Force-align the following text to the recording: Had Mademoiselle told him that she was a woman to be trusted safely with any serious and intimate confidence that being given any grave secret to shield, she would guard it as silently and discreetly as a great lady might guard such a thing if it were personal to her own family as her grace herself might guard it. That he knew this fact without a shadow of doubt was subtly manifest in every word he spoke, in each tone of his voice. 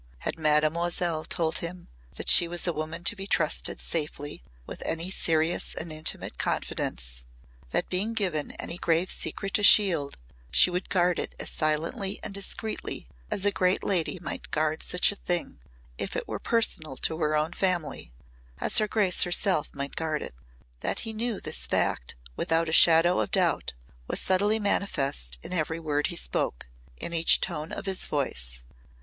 Had 0.21 0.39
Mademoiselle 0.39 1.25
told 1.25 1.59
him 1.59 1.87
that 2.15 2.27
she 2.27 2.47
was 2.47 2.65
a 2.65 2.73
woman 2.73 3.03
to 3.03 3.15
be 3.15 3.27
trusted 3.27 3.79
safely 3.79 4.41
with 4.65 4.81
any 4.83 5.11
serious 5.11 5.75
and 5.75 5.91
intimate 5.93 6.39
confidence 6.39 7.23
that 7.69 7.87
being 7.87 8.13
given 8.15 8.49
any 8.53 8.79
grave 8.79 9.11
secret 9.11 9.53
to 9.53 9.61
shield, 9.61 10.17
she 10.49 10.71
would 10.71 10.89
guard 10.89 11.19
it 11.19 11.35
as 11.39 11.51
silently 11.51 12.19
and 12.23 12.33
discreetly 12.33 13.07
as 13.29 13.45
a 13.45 13.51
great 13.51 13.83
lady 13.83 14.17
might 14.19 14.49
guard 14.49 14.81
such 14.81 15.11
a 15.11 15.15
thing 15.17 15.59
if 15.99 16.15
it 16.15 16.27
were 16.27 16.39
personal 16.39 16.97
to 16.97 17.19
her 17.19 17.35
own 17.35 17.53
family 17.53 18.11
as 18.59 18.79
her 18.79 18.87
grace 18.87 19.21
herself 19.21 19.69
might 19.71 19.95
guard 19.95 20.23
it. 20.23 20.33
That 20.79 21.01
he 21.01 21.13
knew 21.13 21.39
this 21.39 21.67
fact 21.67 22.15
without 22.35 22.67
a 22.67 22.71
shadow 22.71 23.19
of 23.19 23.29
doubt 23.29 23.73
was 24.07 24.19
subtly 24.19 24.57
manifest 24.57 25.37
in 25.43 25.53
every 25.53 25.79
word 25.79 26.07
he 26.07 26.15
spoke, 26.15 26.67
in 26.97 27.13
each 27.13 27.39
tone 27.39 27.71
of 27.71 27.85
his 27.85 28.05
voice. 28.07 28.63